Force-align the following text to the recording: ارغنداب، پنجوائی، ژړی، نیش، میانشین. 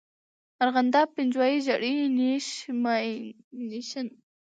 ارغنداب، 0.63 1.07
پنجوائی، 1.15 1.57
ژړی، 1.65 1.93
نیش، 2.17 2.47
میانشین. 2.83 4.07